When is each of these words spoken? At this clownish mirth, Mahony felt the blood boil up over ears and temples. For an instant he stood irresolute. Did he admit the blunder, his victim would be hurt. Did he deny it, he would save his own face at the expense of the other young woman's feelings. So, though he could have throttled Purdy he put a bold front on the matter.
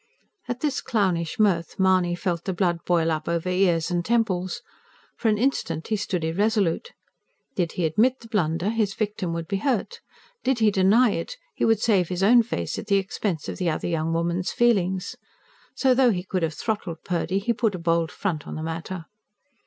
At 0.47 0.61
this 0.61 0.81
clownish 0.81 1.37
mirth, 1.37 1.77
Mahony 1.77 2.15
felt 2.15 2.45
the 2.45 2.55
blood 2.55 2.79
boil 2.85 3.11
up 3.11 3.29
over 3.29 3.49
ears 3.49 3.91
and 3.91 4.03
temples. 4.03 4.63
For 5.15 5.27
an 5.29 5.37
instant 5.37 5.89
he 5.89 5.95
stood 5.95 6.23
irresolute. 6.23 6.93
Did 7.55 7.73
he 7.73 7.85
admit 7.85 8.19
the 8.19 8.27
blunder, 8.27 8.71
his 8.71 8.95
victim 8.95 9.31
would 9.33 9.47
be 9.47 9.57
hurt. 9.57 10.01
Did 10.43 10.57
he 10.57 10.71
deny 10.71 11.11
it, 11.11 11.37
he 11.53 11.65
would 11.65 11.81
save 11.81 12.09
his 12.09 12.23
own 12.23 12.41
face 12.41 12.79
at 12.79 12.87
the 12.87 12.97
expense 12.97 13.47
of 13.47 13.59
the 13.59 13.69
other 13.69 13.87
young 13.87 14.11
woman's 14.11 14.51
feelings. 14.51 15.17
So, 15.75 15.93
though 15.93 16.09
he 16.09 16.23
could 16.23 16.41
have 16.41 16.55
throttled 16.55 17.03
Purdy 17.03 17.37
he 17.37 17.53
put 17.53 17.75
a 17.75 17.77
bold 17.77 18.09
front 18.11 18.47
on 18.47 18.55
the 18.55 18.63
matter. 18.63 19.05